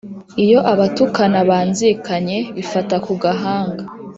[0.43, 3.83] iyo abatukana banzikanye, bifata ku gahanga